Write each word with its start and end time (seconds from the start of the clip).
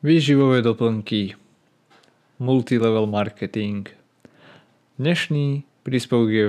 Výživové 0.00 0.64
doplnky. 0.64 1.36
Multilevel 2.40 3.04
marketing. 3.04 3.84
Dnešný 4.96 5.68
príspevok 5.84 6.28
je 6.32 6.46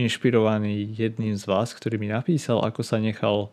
inšpirovaný 0.00 0.96
jedným 0.96 1.36
z 1.36 1.44
vás, 1.44 1.76
ktorý 1.76 2.00
mi 2.00 2.08
napísal, 2.08 2.64
ako 2.64 2.80
sa 2.80 2.96
nechal 2.96 3.52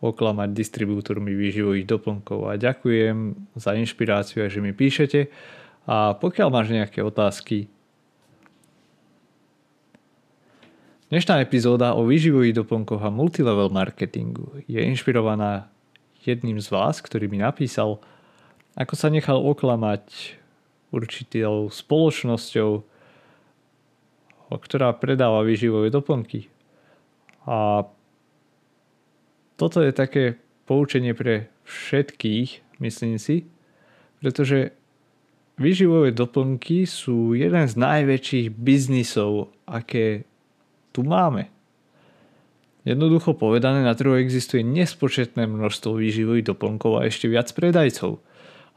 oklamať 0.00 0.56
distribútormi 0.56 1.36
výživových 1.36 1.84
doplnkov. 1.84 2.48
A 2.48 2.56
ďakujem 2.56 3.36
za 3.60 3.76
inšpiráciu 3.76 4.48
že 4.48 4.64
mi 4.64 4.72
píšete. 4.72 5.28
A 5.84 6.16
pokiaľ 6.16 6.48
máš 6.48 6.72
nejaké 6.72 7.04
otázky 7.04 7.68
Dnešná 11.12 11.44
epizóda 11.44 11.92
o 11.92 12.08
výživových 12.08 12.64
doplnkoch 12.64 13.04
a 13.04 13.12
multilevel 13.12 13.68
marketingu 13.68 14.64
je 14.64 14.80
inšpirovaná 14.80 15.68
jedným 16.24 16.56
z 16.56 16.72
vás, 16.72 17.04
ktorý 17.04 17.28
mi 17.28 17.36
napísal, 17.36 18.00
ako 18.78 18.94
sa 18.94 19.10
nechal 19.10 19.42
oklamať 19.42 20.38
určitou 20.94 21.66
spoločnosťou, 21.66 22.86
ktorá 24.54 24.94
predáva 24.94 25.42
výživové 25.42 25.90
doplnky. 25.90 26.46
A 27.44 27.84
toto 29.58 29.82
je 29.82 29.90
také 29.90 30.38
poučenie 30.64 31.12
pre 31.12 31.50
všetkých, 31.66 32.78
myslím 32.78 33.18
si, 33.18 33.50
pretože 34.22 34.70
výživové 35.58 36.14
doplnky 36.14 36.86
sú 36.86 37.34
jeden 37.34 37.66
z 37.66 37.74
najväčších 37.74 38.54
biznisov, 38.54 39.50
aké 39.66 40.22
tu 40.94 41.02
máme. 41.02 41.50
Jednoducho 42.86 43.36
povedané, 43.36 43.84
na 43.84 43.92
trhu 43.92 44.16
existuje 44.16 44.64
nespočetné 44.64 45.44
množstvo 45.44 45.98
výživových 45.98 46.54
doplnkov 46.54 47.02
a 47.02 47.10
ešte 47.10 47.28
viac 47.28 47.50
predajcov 47.52 48.22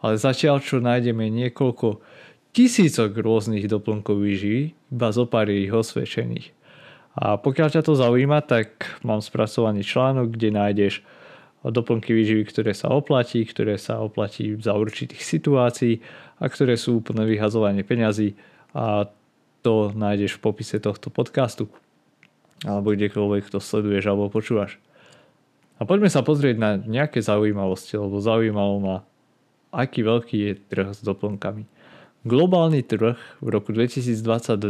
ale 0.02 0.18
zatiaľ 0.18 0.60
čo 0.60 0.82
nájdeme 0.82 1.30
niekoľko 1.30 2.02
tisícok 2.52 3.16
rôznych 3.16 3.70
doplnkov 3.70 4.20
výživy, 4.20 4.76
iba 4.92 5.10
zo 5.14 5.24
pár 5.30 5.48
ich 5.48 5.72
osvedčených. 5.72 6.52
A 7.16 7.36
pokiaľ 7.40 7.68
ťa 7.76 7.82
to 7.86 7.94
zaujíma, 7.96 8.44
tak 8.44 9.00
mám 9.06 9.20
spracovaný 9.24 9.84
článok, 9.84 10.36
kde 10.36 10.50
nájdeš 10.52 10.94
doplnky 11.62 12.12
výživy, 12.18 12.44
ktoré 12.50 12.72
sa 12.74 12.90
oplatí, 12.90 13.46
ktoré 13.46 13.78
sa 13.78 14.02
oplatí 14.02 14.58
za 14.58 14.74
určitých 14.74 15.22
situácií 15.22 16.02
a 16.42 16.50
ktoré 16.50 16.74
sú 16.74 17.06
úplne 17.06 17.28
vyhazovanie 17.30 17.86
peňazí 17.86 18.34
a 18.74 19.06
to 19.62 19.94
nájdeš 19.94 20.42
v 20.42 20.44
popise 20.44 20.82
tohto 20.82 21.14
podcastu 21.14 21.70
alebo 22.66 22.94
kdekoľvek 22.94 23.54
to 23.54 23.62
sleduješ 23.62 24.10
alebo 24.10 24.30
počúvaš. 24.30 24.78
A 25.82 25.86
poďme 25.86 26.14
sa 26.14 26.22
pozrieť 26.22 26.62
na 26.62 26.78
nejaké 26.78 27.22
zaujímavosti, 27.22 27.98
lebo 27.98 28.22
zaujímalo 28.22 28.76
ma 28.82 28.98
aký 29.72 30.04
veľký 30.04 30.38
je 30.38 30.60
trh 30.68 30.92
s 30.92 31.00
doplnkami. 31.02 31.66
Globálny 32.28 32.84
trh 32.86 33.18
v 33.42 33.48
roku 33.50 33.74
2022 33.74 34.62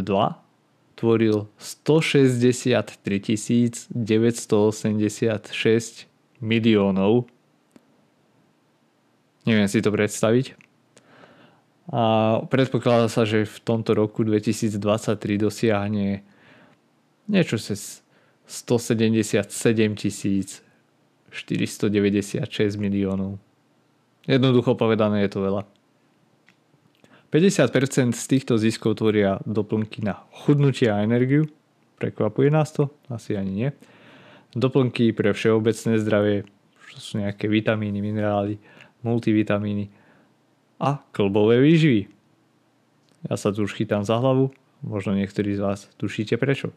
tvoril 0.96 1.50
163 1.58 3.92
986 3.92 6.08
miliónov. 6.40 7.28
Neviem 9.44 9.68
si 9.68 9.82
to 9.82 9.90
predstaviť. 9.90 10.54
A 11.92 12.40
predpokladá 12.48 13.10
sa, 13.10 13.26
že 13.26 13.44
v 13.44 13.58
tomto 13.66 13.98
roku 13.98 14.24
2023 14.24 14.78
dosiahne 15.42 16.22
niečo 17.28 17.58
cez 17.58 18.06
177 18.46 19.50
496 21.32 22.78
miliónov. 22.78 23.40
Jednoducho 24.30 24.78
povedané 24.78 25.26
je 25.26 25.32
to 25.34 25.40
veľa. 25.42 25.64
50% 27.32 28.12
z 28.12 28.26
týchto 28.28 28.60
ziskov 28.60 29.00
tvoria 29.00 29.40
doplnky 29.48 30.04
na 30.04 30.20
chudnutie 30.44 30.92
a 30.92 31.00
energiu. 31.00 31.48
Prekvapuje 31.96 32.52
nás 32.52 32.76
to? 32.76 32.92
Asi 33.08 33.40
ani 33.40 33.54
nie. 33.56 33.70
Doplnky 34.52 35.16
pre 35.16 35.32
všeobecné 35.32 35.96
zdravie, 36.04 36.44
čo 36.92 36.98
sú 37.00 37.14
nejaké 37.24 37.48
vitamíny, 37.48 38.04
minerály, 38.04 38.60
multivitamíny 39.00 39.88
a 40.82 41.00
klbové 41.16 41.64
výživy. 41.64 42.12
Ja 43.32 43.40
sa 43.40 43.56
tu 43.56 43.64
už 43.64 43.80
chytám 43.80 44.04
za 44.04 44.20
hlavu, 44.20 44.52
možno 44.84 45.16
niektorí 45.16 45.56
z 45.56 45.62
vás 45.64 45.80
tušíte 46.02 46.36
prečo. 46.36 46.76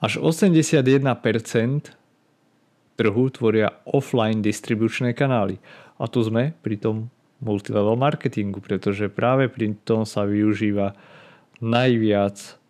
Až 0.00 0.18
81% 0.24 1.04
trhu 2.96 3.24
tvoria 3.34 3.82
offline 3.82 4.40
distribučné 4.40 5.12
kanály. 5.12 5.58
A 5.98 6.04
tu 6.08 6.24
sme 6.24 6.56
pri 6.64 6.76
tom 6.80 7.12
multilevel 7.42 7.98
marketingu, 7.98 8.62
pretože 8.62 9.10
práve 9.10 9.50
pri 9.50 9.74
tom 9.82 10.06
sa 10.06 10.22
využíva 10.22 10.94
najviac 11.58 12.62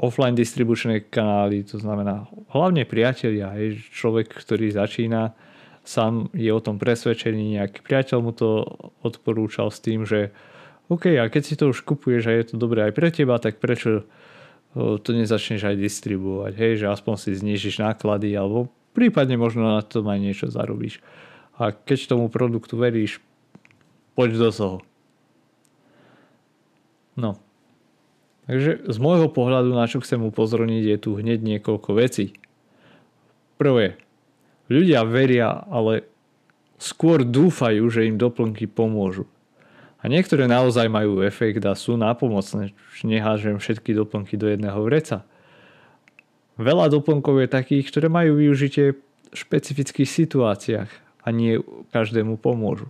offline 0.00 0.34
distribučné 0.34 1.08
kanály, 1.08 1.64
to 1.64 1.80
znamená 1.80 2.28
hlavne 2.52 2.84
priatelia, 2.84 3.54
hej, 3.56 3.80
človek, 3.94 4.32
ktorý 4.32 4.74
začína, 4.74 5.32
sám 5.86 6.28
je 6.36 6.52
o 6.52 6.60
tom 6.60 6.76
presvedčený, 6.76 7.56
nejaký 7.56 7.80
priateľ 7.80 8.18
mu 8.20 8.32
to 8.36 8.68
odporúčal 9.00 9.72
s 9.72 9.80
tým, 9.80 10.04
že 10.04 10.34
OK, 10.88 11.16
a 11.16 11.28
keď 11.28 11.42
si 11.44 11.54
to 11.56 11.72
už 11.72 11.84
kupuješ 11.84 12.22
a 12.28 12.36
je 12.36 12.44
to 12.52 12.54
dobré 12.60 12.88
aj 12.88 12.92
pre 12.96 13.08
teba, 13.12 13.40
tak 13.40 13.60
prečo 13.60 14.04
to 14.76 15.10
nezačneš 15.16 15.64
aj 15.64 15.76
distribuovať, 15.80 16.52
hej, 16.56 16.72
že 16.84 16.86
aspoň 16.92 17.14
si 17.16 17.30
znižíš 17.40 17.80
náklady 17.80 18.36
alebo 18.36 18.68
prípadne 18.92 19.40
možno 19.40 19.64
na 19.64 19.80
tom 19.80 20.04
aj 20.12 20.20
niečo 20.20 20.46
zarobíš 20.52 21.00
a 21.58 21.74
keď 21.74 22.14
tomu 22.14 22.30
produktu 22.30 22.78
veríš, 22.78 23.18
poď 24.14 24.30
do 24.38 24.50
toho. 24.54 24.78
No. 27.18 27.34
Takže 28.46 28.86
z 28.86 28.98
môjho 29.02 29.28
pohľadu, 29.28 29.74
na 29.74 29.90
čo 29.90 29.98
chcem 30.00 30.22
upozorniť, 30.22 30.82
je 30.86 30.96
tu 31.02 31.10
hneď 31.18 31.42
niekoľko 31.42 31.98
vecí. 31.98 32.32
Prvé, 33.58 33.98
ľudia 34.70 35.02
veria, 35.02 35.66
ale 35.66 36.06
skôr 36.78 37.26
dúfajú, 37.26 37.90
že 37.90 38.06
im 38.06 38.16
doplnky 38.16 38.70
pomôžu. 38.70 39.26
A 39.98 40.06
niektoré 40.06 40.46
naozaj 40.46 40.86
majú 40.86 41.26
efekt 41.26 41.66
a 41.66 41.74
sú 41.74 41.98
nápomocné. 41.98 42.70
Nehážem 43.02 43.58
všetky 43.58 43.98
doplnky 43.98 44.38
do 44.38 44.46
jedného 44.46 44.78
vreca. 44.86 45.26
Veľa 46.54 46.86
doplnkov 46.94 47.42
je 47.42 47.48
takých, 47.50 47.90
ktoré 47.90 48.06
majú 48.06 48.38
využitie 48.38 48.94
v 48.94 49.34
špecifických 49.34 50.06
situáciách 50.06 51.07
a 51.28 51.30
nie 51.30 51.60
každému 51.92 52.40
pomôžu. 52.40 52.88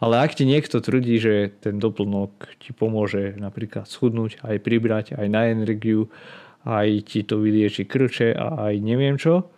Ale 0.00 0.22
ak 0.22 0.38
ti 0.38 0.48
niekto 0.48 0.80
tvrdí, 0.80 1.20
že 1.20 1.52
ten 1.60 1.76
doplnok 1.76 2.56
ti 2.62 2.72
pomôže 2.72 3.34
napríklad 3.36 3.84
schudnúť, 3.84 4.40
aj 4.46 4.56
pribrať, 4.62 5.06
aj 5.18 5.26
na 5.28 5.50
energiu, 5.50 6.08
aj 6.64 6.88
ti 7.04 7.20
to 7.26 7.42
vylieči 7.42 7.84
krče 7.84 8.32
a 8.32 8.70
aj 8.70 8.74
neviem 8.80 9.20
čo, 9.20 9.50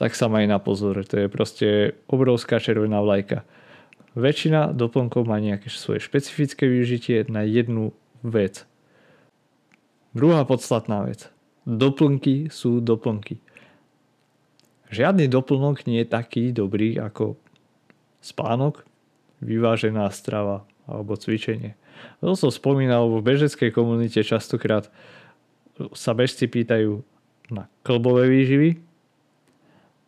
tak 0.00 0.16
sa 0.16 0.32
maj 0.32 0.48
na 0.48 0.56
pozor. 0.56 1.04
To 1.04 1.14
je 1.20 1.28
proste 1.28 1.68
obrovská 2.08 2.58
červená 2.60 3.00
vlajka. 3.04 3.44
Väčšina 4.16 4.72
doplnkov 4.72 5.28
má 5.28 5.36
nejaké 5.36 5.68
svoje 5.68 6.00
špecifické 6.00 6.64
využitie 6.64 7.28
na 7.28 7.44
jednu 7.44 7.92
vec. 8.24 8.64
Druhá 10.16 10.48
podstatná 10.48 11.04
vec. 11.04 11.28
Doplnky 11.68 12.48
sú 12.48 12.80
doplnky. 12.80 13.36
Žiadny 14.90 15.26
doplnok 15.26 15.86
nie 15.90 16.02
je 16.02 16.08
taký 16.08 16.54
dobrý 16.54 16.98
ako 16.98 17.34
spánok, 18.22 18.86
vyvážená 19.42 20.06
strava 20.14 20.62
alebo 20.86 21.18
cvičenie. 21.18 21.74
To 22.22 22.38
som 22.38 22.52
spomínal, 22.52 23.08
v 23.08 23.24
bežeckej 23.24 23.74
komunite 23.74 24.20
častokrát 24.22 24.90
sa 25.92 26.12
bežci 26.14 26.46
pýtajú 26.46 27.02
na 27.50 27.68
klbové 27.82 28.30
výživy 28.30 28.78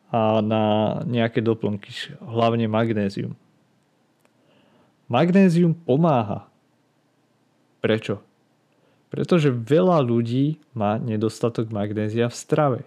a 0.09 0.41
na 0.41 0.65
nejaké 1.05 1.45
doplnky, 1.45 1.93
hlavne 2.25 2.65
magnézium. 2.65 3.37
Magnézium 5.09 5.73
pomáha. 5.73 6.49
Prečo? 7.81 8.21
Pretože 9.09 9.49
veľa 9.49 10.05
ľudí 10.05 10.61
má 10.77 11.01
nedostatok 11.01 11.73
magnézia 11.73 12.29
v 12.29 12.37
strave. 12.37 12.81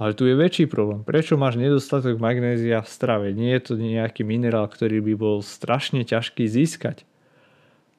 Ale 0.00 0.16
tu 0.16 0.24
je 0.24 0.32
väčší 0.32 0.64
problém. 0.64 1.04
Prečo 1.04 1.36
máš 1.36 1.60
nedostatok 1.60 2.16
magnézia 2.16 2.80
v 2.80 2.88
strave? 2.88 3.26
Nie 3.36 3.60
je 3.60 3.68
to 3.68 3.72
nejaký 3.76 4.24
minerál, 4.24 4.64
ktorý 4.64 5.04
by 5.04 5.14
bol 5.20 5.36
strašne 5.44 6.08
ťažký 6.08 6.48
získať. 6.48 7.04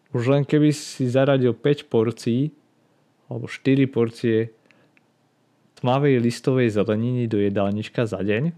Už 0.09 0.25
len 0.33 0.41
keby 0.41 0.73
si 0.73 1.05
zaradil 1.05 1.53
5 1.53 1.93
porcií 1.93 2.57
alebo 3.29 3.45
4 3.45 3.85
porcie 3.85 4.49
tmavej 5.77 6.17
listovej 6.25 6.73
zeleniny 6.73 7.29
do 7.29 7.37
jedálnička 7.37 8.09
za 8.09 8.25
deň, 8.25 8.49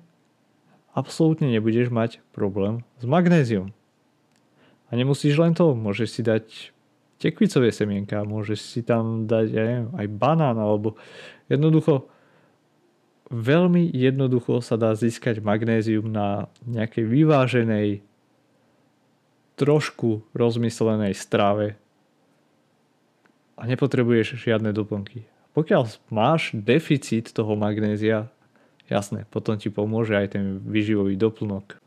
absolútne 0.95 1.51
nebudeš 1.51 1.91
mať 1.91 2.23
problém 2.31 2.87
s 2.95 3.03
magnézium. 3.03 3.75
A 4.87 4.95
nemusíš 4.95 5.35
len 5.35 5.51
to, 5.51 5.75
môžeš 5.75 6.09
si 6.15 6.21
dať 6.23 6.71
tekvicové 7.19 7.75
semienka, 7.75 8.23
môžeš 8.23 8.59
si 8.63 8.81
tam 8.87 9.27
dať 9.27 9.45
ja 9.51 9.83
aj 9.99 10.07
banán 10.15 10.55
alebo 10.55 10.95
jednoducho 11.51 12.12
veľmi 13.31 13.87
jednoducho 13.93 14.59
sa 14.59 14.75
dá 14.75 14.91
získať 14.97 15.39
magnézium 15.39 16.09
na 16.09 16.51
nejakej 16.67 17.05
vyváženej, 17.07 17.89
trošku 19.53 20.25
rozmyslenej 20.33 21.13
strave 21.13 21.77
a 23.53 23.69
nepotrebuješ 23.69 24.41
žiadne 24.41 24.73
doplnky. 24.73 25.29
Pokiaľ 25.53 26.09
máš 26.09 26.49
deficit 26.57 27.29
toho 27.29 27.53
magnézia, 27.53 28.33
jasné, 28.89 29.29
potom 29.29 29.53
ti 29.53 29.69
pomôže 29.69 30.17
aj 30.17 30.33
ten 30.33 30.57
vyživový 30.65 31.13
doplnok. 31.13 31.77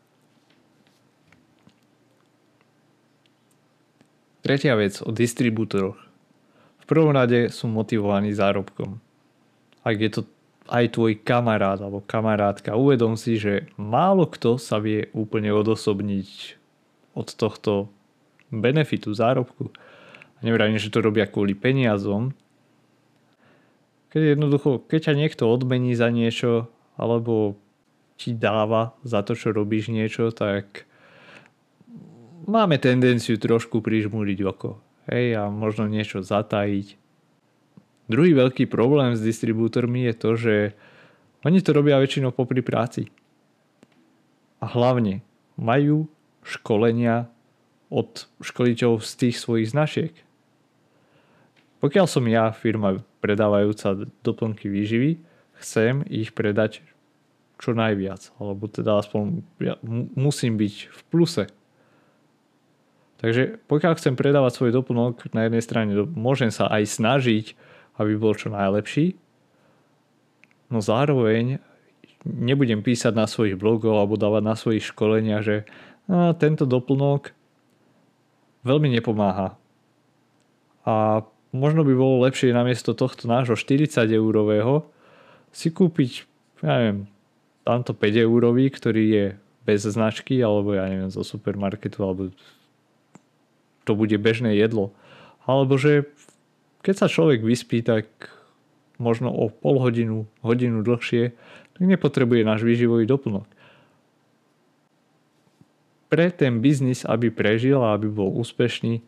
Tretia 4.47 4.79
vec 4.79 5.03
o 5.03 5.11
distribútoroch. 5.11 5.99
V 6.79 6.85
prvom 6.87 7.11
rade 7.11 7.50
sú 7.50 7.67
motivovaní 7.67 8.31
zárobkom. 8.31 9.03
Ak 9.82 9.99
je 9.99 10.06
to 10.06 10.23
aj 10.67 10.99
tvoj 10.99 11.19
kamarát 11.23 11.79
alebo 11.79 12.03
kamarátka, 12.03 12.79
uvedom 12.79 13.15
si, 13.15 13.39
že 13.39 13.71
málo 13.79 14.27
kto 14.27 14.59
sa 14.59 14.83
vie 14.83 15.09
úplne 15.15 15.55
odosobniť 15.55 16.59
od 17.17 17.29
tohto 17.33 17.89
benefitu, 18.53 19.15
zárobku. 19.15 19.73
A 20.37 20.41
nevrajím, 20.45 20.77
že 20.77 20.93
to 20.93 21.01
robia 21.01 21.25
kvôli 21.25 21.57
peniazom. 21.57 22.37
Keď 24.13 24.37
jednoducho, 24.37 24.85
keď 24.85 25.13
ťa 25.13 25.15
niekto 25.19 25.45
odmení 25.49 25.97
za 25.97 26.13
niečo, 26.13 26.69
alebo 26.97 27.57
ti 28.17 28.33
dáva 28.33 28.97
za 29.05 29.21
to, 29.25 29.37
čo 29.37 29.53
robíš 29.53 29.93
niečo, 29.93 30.33
tak 30.33 30.89
máme 32.49 32.81
tendenciu 32.81 33.37
trošku 33.37 33.85
prižmúriť 33.85 34.39
oko. 34.45 34.81
Hej, 35.07 35.39
a 35.39 35.43
možno 35.53 35.87
niečo 35.87 36.25
zatajiť. 36.25 37.06
Druhý 38.06 38.38
veľký 38.38 38.70
problém 38.70 39.19
s 39.19 39.23
distribútormi 39.23 40.06
je 40.11 40.14
to, 40.14 40.31
že 40.38 40.55
oni 41.43 41.58
to 41.62 41.75
robia 41.75 41.99
väčšinou 41.99 42.31
popri 42.31 42.62
práci. 42.62 43.11
A 44.62 44.67
hlavne 44.70 45.26
majú 45.58 46.06
školenia 46.47 47.26
od 47.91 48.26
školiteľov 48.43 49.03
z 49.03 49.12
tých 49.26 49.37
svojich 49.38 49.70
značiek. 49.70 50.14
Pokiaľ 51.82 52.06
som 52.06 52.25
ja 52.26 52.50
firma 52.50 53.03
predávajúca 53.23 54.06
doplnky 54.23 54.67
výživy, 54.70 55.19
chcem 55.62 56.03
ich 56.06 56.35
predať 56.35 56.82
čo 57.56 57.73
najviac, 57.73 58.37
alebo 58.37 58.69
teda 58.69 59.00
aspoň 59.00 59.41
ja 59.58 59.75
musím 60.14 60.61
byť 60.61 60.75
v 60.93 61.00
pluse. 61.08 61.44
Takže 63.17 63.56
pokiaľ 63.64 63.93
chcem 63.97 64.12
predávať 64.12 64.53
svoj 64.61 64.70
doplnok, 64.76 65.32
na 65.32 65.49
jednej 65.49 65.64
strane 65.64 65.97
môžem 66.12 66.53
sa 66.53 66.69
aj 66.69 66.85
snažiť 66.85 67.47
aby 67.96 68.12
bol 68.16 68.37
čo 68.37 68.52
najlepší. 68.52 69.16
No 70.69 70.82
zároveň 70.82 71.62
nebudem 72.26 72.82
písať 72.82 73.14
na 73.14 73.31
svojich 73.31 73.54
blogoch 73.54 73.94
alebo 73.94 74.19
dávať 74.19 74.43
na 74.43 74.54
svojich 74.58 74.84
školeniach, 74.90 75.43
že 75.46 75.56
a, 76.10 76.34
tento 76.34 76.66
doplnok 76.66 77.31
veľmi 78.66 78.90
nepomáha. 78.90 79.54
A 80.87 81.22
možno 81.54 81.87
by 81.87 81.94
bolo 81.94 82.26
lepšie 82.26 82.50
namiesto 82.50 82.94
tohto 82.98 83.31
nášho 83.31 83.54
40 83.54 83.94
eurového 84.10 84.87
si 85.54 85.70
kúpiť, 85.70 86.26
ja 86.60 86.75
neviem, 86.82 87.00
tamto 87.62 87.94
5 87.94 88.26
eurový, 88.26 88.70
ktorý 88.70 89.04
je 89.08 89.26
bez 89.66 89.82
značky, 89.82 90.38
alebo 90.38 90.78
ja 90.78 90.87
neviem, 90.87 91.10
zo 91.10 91.26
supermarketu, 91.26 91.98
alebo 92.02 92.31
to 93.82 93.93
bude 93.94 94.14
bežné 94.19 94.54
jedlo. 94.54 94.94
Alebo 95.46 95.75
že 95.75 96.10
keď 96.87 96.94
sa 96.94 97.11
človek 97.11 97.43
vyspí, 97.43 97.83
tak 97.83 98.06
možno 99.03 99.35
o 99.35 99.50
pol 99.50 99.83
hodinu, 99.83 100.31
hodinu 100.47 100.87
dlhšie, 100.87 101.35
tak 101.75 101.83
nepotrebuje 101.83 102.47
náš 102.47 102.62
výživový 102.62 103.11
doplnok. 103.11 103.50
Pre 106.06 106.27
ten 106.31 106.62
biznis, 106.62 107.03
aby 107.03 107.35
prežil 107.35 107.83
a 107.83 107.99
aby 107.99 108.06
bol 108.06 108.31
úspešný, 108.38 109.03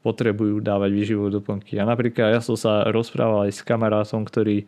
potrebujú 0.00 0.64
dávať 0.64 0.90
výživové 0.96 1.28
doplnky. 1.36 1.76
A 1.76 1.84
napríklad 1.84 2.32
ja 2.32 2.40
som 2.40 2.56
sa 2.56 2.88
rozprával 2.88 3.52
aj 3.52 3.52
s 3.52 3.60
kamarátom, 3.60 4.24
ktorý 4.24 4.64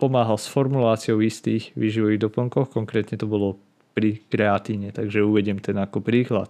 pomáhal 0.00 0.40
s 0.40 0.48
formuláciou 0.48 1.20
istých 1.20 1.76
výživových 1.76 2.24
doplnkov, 2.24 2.72
konkrétne 2.72 3.20
to 3.20 3.28
bolo 3.28 3.60
pri 3.92 4.16
kreatíne, 4.32 4.96
takže 4.96 5.20
uvediem 5.20 5.60
ten 5.60 5.76
ako 5.76 6.00
príklad 6.00 6.48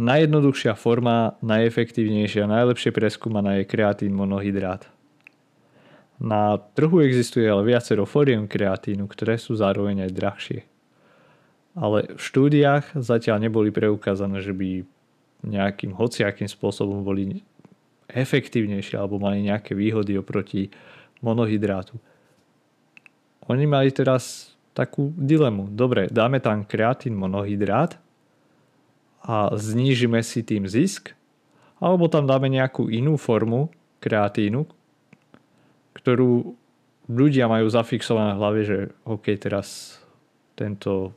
najjednoduchšia 0.00 0.72
forma, 0.80 1.36
najefektívnejšia, 1.44 2.48
najlepšie 2.48 2.90
preskúmaná 2.90 3.60
je 3.60 3.68
kreatín 3.68 4.16
monohydrát. 4.16 4.88
Na 6.20 6.56
trhu 6.76 7.04
existuje 7.04 7.48
ale 7.48 7.68
viacero 7.68 8.08
foriem 8.08 8.48
kreatínu, 8.48 9.08
ktoré 9.08 9.36
sú 9.36 9.56
zároveň 9.56 10.08
aj 10.08 10.16
drahšie. 10.16 10.60
Ale 11.76 12.16
v 12.16 12.20
štúdiách 12.20 12.96
zatiaľ 12.96 13.44
neboli 13.48 13.72
preukázané, 13.72 14.40
že 14.40 14.56
by 14.56 14.84
nejakým 15.44 15.96
hociakým 15.96 16.48
spôsobom 16.48 17.00
boli 17.00 17.40
efektívnejšie 18.12 19.00
alebo 19.00 19.16
mali 19.16 19.48
nejaké 19.48 19.72
výhody 19.72 20.18
oproti 20.20 20.68
monohydrátu. 21.24 21.96
Oni 23.48 23.64
mali 23.64 23.88
teraz 23.94 24.52
takú 24.76 25.12
dilemu. 25.16 25.72
Dobre, 25.72 26.12
dáme 26.12 26.42
tam 26.42 26.68
kreatín 26.68 27.16
monohydrát, 27.16 27.96
a 29.20 29.52
znížime 29.56 30.24
si 30.24 30.40
tým 30.40 30.64
zisk, 30.64 31.12
alebo 31.80 32.08
tam 32.08 32.28
dáme 32.28 32.48
nejakú 32.48 32.88
inú 32.88 33.16
formu 33.16 33.72
kreatínu, 34.00 34.64
ktorú 35.96 36.56
ľudia 37.10 37.50
majú 37.50 37.66
zafixované 37.68 38.36
v 38.36 38.40
hlave, 38.40 38.60
že 38.64 38.78
OK, 39.04 39.34
teraz 39.36 39.98
tento, 40.56 41.16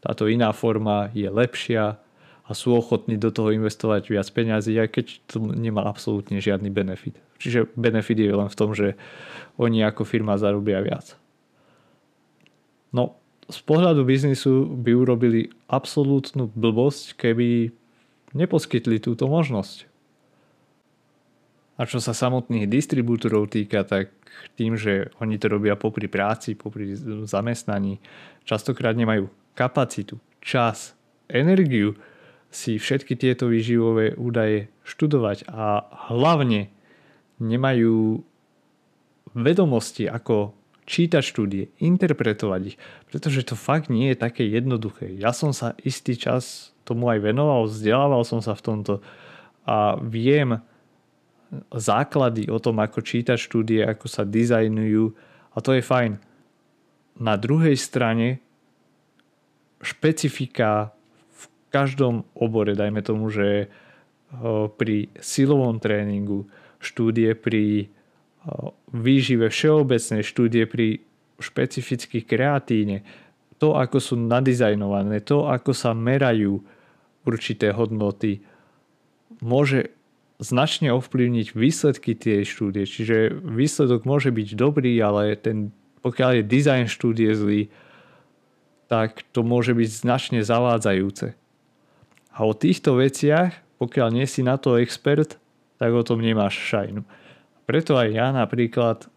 táto 0.00 0.28
iná 0.28 0.52
forma 0.52 1.08
je 1.12 1.28
lepšia 1.28 1.96
a 2.42 2.50
sú 2.52 2.76
ochotní 2.76 3.16
do 3.16 3.32
toho 3.32 3.54
investovať 3.54 4.12
viac 4.12 4.28
peňazí, 4.28 4.76
aj 4.76 4.88
keď 4.92 5.06
to 5.30 5.40
nemá 5.40 5.86
absolútne 5.88 6.38
žiadny 6.42 6.68
benefit. 6.68 7.16
Čiže 7.40 7.72
benefit 7.74 8.18
je 8.20 8.32
len 8.32 8.48
v 8.50 8.58
tom, 8.58 8.76
že 8.76 8.94
oni 9.56 9.82
ako 9.82 10.04
firma 10.04 10.38
zarobia 10.38 10.82
viac. 10.84 11.16
No, 12.92 13.16
z 13.52 13.60
pohľadu 13.62 14.02
biznisu 14.08 14.66
by 14.80 14.92
urobili 14.96 15.52
absolútnu 15.68 16.48
blbosť, 16.56 17.20
keby 17.20 17.70
neposkytli 18.32 18.98
túto 18.98 19.28
možnosť. 19.28 19.86
A 21.76 21.88
čo 21.88 22.00
sa 22.00 22.16
samotných 22.16 22.68
distribútorov 22.68 23.52
týka, 23.52 23.84
tak 23.84 24.12
tým, 24.56 24.76
že 24.76 25.12
oni 25.20 25.36
to 25.36 25.52
robia 25.52 25.76
popri 25.76 26.08
práci, 26.08 26.56
popri 26.56 26.96
zamestnaní, 27.28 28.00
častokrát 28.44 28.96
nemajú 28.96 29.28
kapacitu, 29.52 30.16
čas, 30.40 30.96
energiu 31.28 31.96
si 32.52 32.76
všetky 32.76 33.16
tieto 33.16 33.48
výživové 33.48 34.16
údaje 34.16 34.68
študovať 34.84 35.48
a 35.48 35.88
hlavne 36.12 36.68
nemajú 37.40 38.20
vedomosti, 39.32 40.04
ako 40.04 40.52
čítať 40.82 41.22
štúdie, 41.22 41.70
interpretovať 41.78 42.74
ich, 42.74 42.76
pretože 43.06 43.46
to 43.46 43.54
fakt 43.54 43.86
nie 43.86 44.10
je 44.10 44.18
také 44.18 44.42
jednoduché. 44.46 45.14
Ja 45.14 45.30
som 45.30 45.54
sa 45.54 45.78
istý 45.82 46.18
čas 46.18 46.74
tomu 46.82 47.06
aj 47.06 47.22
venoval, 47.22 47.70
vzdelával 47.70 48.26
som 48.26 48.42
sa 48.42 48.58
v 48.58 48.64
tomto 48.66 48.94
a 49.62 49.94
viem 50.02 50.58
základy 51.70 52.50
o 52.50 52.58
tom, 52.58 52.82
ako 52.82 53.04
čítať 53.04 53.38
štúdie, 53.38 53.86
ako 53.86 54.10
sa 54.10 54.26
dizajnujú 54.26 55.14
a 55.54 55.58
to 55.62 55.78
je 55.78 55.82
fajn. 55.84 56.18
Na 57.22 57.38
druhej 57.38 57.78
strane 57.78 58.42
špecifika 59.84 60.90
v 61.30 61.42
každom 61.70 62.26
obore, 62.34 62.74
dajme 62.74 63.04
tomu, 63.04 63.30
že 63.30 63.70
pri 64.80 65.12
silovom 65.20 65.76
tréningu, 65.76 66.48
štúdie 66.80 67.36
pri 67.36 67.92
výžive 68.90 69.46
všeobecné 69.48 70.18
štúdie 70.22 70.64
pri 70.66 71.02
špecifických 71.38 72.24
kreatíne, 72.26 73.06
to, 73.62 73.78
ako 73.78 74.02
sú 74.02 74.14
nadizajnované, 74.18 75.22
to, 75.22 75.46
ako 75.46 75.70
sa 75.70 75.94
merajú 75.94 76.62
určité 77.22 77.70
hodnoty, 77.70 78.42
môže 79.38 79.94
značne 80.42 80.90
ovplyvniť 80.90 81.54
výsledky 81.54 82.18
tej 82.18 82.42
štúdie. 82.42 82.82
Čiže 82.82 83.30
výsledok 83.46 84.02
môže 84.02 84.34
byť 84.34 84.58
dobrý, 84.58 84.98
ale 84.98 85.38
ten, 85.38 85.70
pokiaľ 86.02 86.42
je 86.42 86.50
dizajn 86.50 86.84
štúdie 86.90 87.30
zlý, 87.30 87.70
tak 88.90 89.22
to 89.30 89.46
môže 89.46 89.72
byť 89.72 89.88
značne 89.88 90.40
zavádzajúce. 90.42 91.38
A 92.34 92.38
o 92.42 92.52
týchto 92.52 92.98
veciach, 92.98 93.54
pokiaľ 93.78 94.08
nie 94.10 94.26
si 94.26 94.42
na 94.42 94.58
to 94.58 94.74
expert, 94.82 95.38
tak 95.78 95.94
o 95.94 96.02
tom 96.02 96.18
nemáš 96.18 96.58
šajnu. 96.58 97.06
Preto 97.72 97.96
aj 97.96 98.12
ja 98.12 98.28
napríklad 98.36 99.08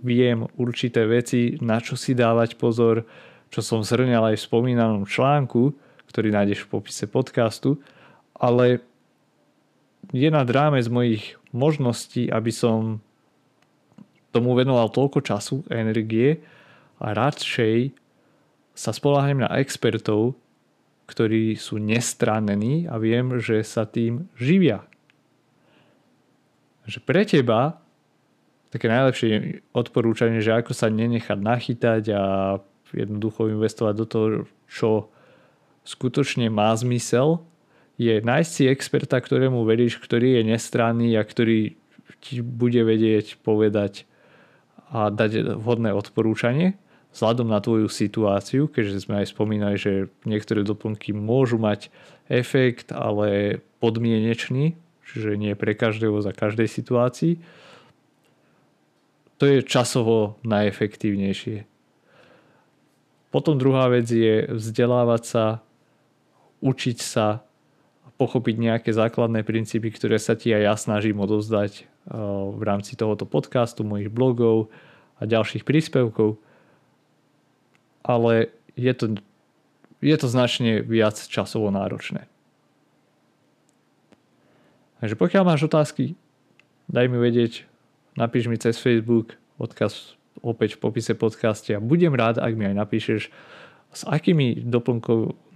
viem 0.00 0.48
určité 0.56 1.04
veci, 1.04 1.60
na 1.60 1.84
čo 1.84 2.00
si 2.00 2.16
dávať 2.16 2.56
pozor, 2.56 3.04
čo 3.52 3.60
som 3.60 3.84
zhrňal 3.84 4.32
aj 4.32 4.40
v 4.40 4.46
spomínanom 4.48 5.04
článku, 5.04 5.76
ktorý 6.08 6.32
nájdeš 6.32 6.64
v 6.64 6.80
popise 6.80 7.04
podcastu, 7.04 7.76
ale 8.40 8.80
je 10.16 10.32
nad 10.32 10.48
rámec 10.48 10.88
mojich 10.88 11.36
možností, 11.52 12.32
aby 12.32 12.48
som 12.48 13.04
tomu 14.32 14.56
venoval 14.56 14.88
toľko 14.88 15.20
času 15.20 15.60
a 15.68 15.76
energie 15.76 16.40
a 17.04 17.12
radšej 17.12 17.92
sa 18.72 18.96
spolahnem 18.96 19.44
na 19.44 19.60
expertov, 19.60 20.32
ktorí 21.04 21.52
sú 21.60 21.76
nestrannení 21.76 22.88
a 22.88 22.96
viem, 22.96 23.36
že 23.44 23.60
sa 23.60 23.84
tým 23.84 24.24
živia. 24.40 24.88
Že 26.84 26.98
pre 27.04 27.22
teba 27.24 27.80
také 28.74 28.90
najlepšie 28.90 29.62
odporúčanie, 29.70 30.42
že 30.42 30.50
ako 30.50 30.74
sa 30.74 30.90
nenechať 30.90 31.38
nachytať 31.38 32.02
a 32.10 32.22
jednoducho 32.90 33.46
investovať 33.50 33.94
do 33.94 34.06
toho, 34.06 34.26
čo 34.66 34.90
skutočne 35.86 36.50
má 36.50 36.74
zmysel, 36.74 37.46
je 37.94 38.18
nájsť 38.18 38.50
si 38.50 38.66
experta, 38.66 39.22
ktorému 39.22 39.62
veríš, 39.62 40.02
ktorý 40.02 40.42
je 40.42 40.50
nestranný 40.50 41.14
a 41.14 41.22
ktorý 41.22 41.78
ti 42.18 42.42
bude 42.42 42.82
vedieť 42.82 43.38
povedať 43.46 44.10
a 44.90 45.14
dať 45.14 45.54
vhodné 45.54 45.94
odporúčanie. 45.94 46.74
Vzhľadom 47.14 47.46
na 47.46 47.62
tvoju 47.62 47.86
situáciu, 47.86 48.66
keďže 48.66 49.06
sme 49.06 49.22
aj 49.22 49.30
spomínali, 49.30 49.78
že 49.78 50.10
niektoré 50.26 50.66
doplnky 50.66 51.14
môžu 51.14 51.62
mať 51.62 51.94
efekt, 52.26 52.90
ale 52.90 53.62
podmienečný, 53.78 54.74
čiže 55.10 55.36
nie 55.36 55.52
pre 55.54 55.76
každého 55.76 56.20
za 56.24 56.32
každej 56.32 56.68
situácii. 56.68 57.38
To 59.38 59.44
je 59.50 59.66
časovo 59.66 60.38
najefektívnejšie. 60.46 61.66
Potom 63.34 63.58
druhá 63.58 63.90
vec 63.90 64.06
je 64.06 64.46
vzdelávať 64.46 65.22
sa, 65.26 65.44
učiť 66.62 66.98
sa, 67.02 67.42
pochopiť 68.14 68.56
nejaké 68.62 68.90
základné 68.94 69.42
princípy, 69.42 69.90
ktoré 69.90 70.22
sa 70.22 70.38
ti 70.38 70.54
aj 70.54 70.62
ja 70.62 70.74
snažím 70.78 71.18
odovzdať 71.18 71.72
eh, 71.74 71.84
v 72.54 72.62
rámci 72.62 72.94
tohoto 72.94 73.26
podcastu, 73.26 73.82
mojich 73.82 74.06
blogov 74.06 74.70
a 75.18 75.26
ďalších 75.26 75.66
príspevkov. 75.66 76.38
Ale 78.06 78.54
je 78.78 78.92
to, 78.94 79.06
je 79.98 80.16
to 80.16 80.26
značne 80.30 80.78
viac 80.86 81.18
časovo 81.18 81.74
náročné. 81.74 82.30
Takže 85.04 85.20
pokiaľ 85.20 85.44
máš 85.44 85.68
otázky, 85.68 86.16
daj 86.88 87.12
mi 87.12 87.20
vedieť, 87.20 87.68
napíš 88.16 88.48
mi 88.48 88.56
cez 88.56 88.80
Facebook, 88.80 89.36
odkaz 89.60 90.16
opäť 90.40 90.80
v 90.80 90.88
popise 90.88 91.12
podcaste 91.12 91.76
a 91.76 91.84
budem 91.84 92.16
rád, 92.16 92.40
ak 92.40 92.56
mi 92.56 92.64
aj 92.64 92.72
napíšeš, 92.72 93.28
s 93.92 94.02
akými 94.08 94.64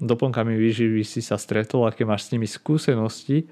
doplnkami 0.05 0.53
výživy 0.53 1.01
si 1.01 1.25
sa 1.25 1.41
stretol, 1.41 1.89
aké 1.89 2.05
máš 2.05 2.29
s 2.29 2.37
nimi 2.37 2.45
skúsenosti 2.45 3.49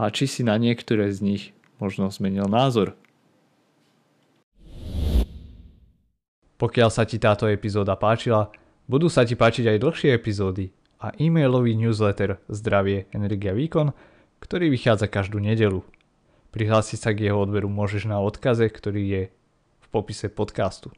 a 0.00 0.08
či 0.08 0.24
si 0.24 0.40
na 0.48 0.56
niektoré 0.56 1.12
z 1.12 1.20
nich 1.20 1.42
možno 1.76 2.08
zmenil 2.08 2.48
názor. 2.48 2.96
Pokiaľ 6.56 6.88
sa 6.88 7.04
ti 7.04 7.20
táto 7.20 7.44
epizóda 7.52 8.00
páčila, 8.00 8.48
budú 8.88 9.12
sa 9.12 9.28
ti 9.28 9.36
páčiť 9.36 9.76
aj 9.76 9.82
dlhšie 9.84 10.08
epizódy 10.08 10.72
a 11.04 11.12
e-mailový 11.20 11.76
newsletter 11.76 12.40
Zdravie, 12.48 13.12
energia, 13.12 13.52
výkon, 13.52 13.92
ktorý 14.40 14.72
vychádza 14.72 15.06
každú 15.06 15.38
nedelu. 15.38 15.84
Prihlásiť 16.54 16.98
sa 16.98 17.10
k 17.10 17.30
jeho 17.30 17.38
odberu 17.42 17.66
môžeš 17.66 18.06
na 18.06 18.22
odkaze, 18.22 18.70
ktorý 18.70 19.02
je 19.04 19.22
popise 19.94 20.26
podcastu. 20.26 20.90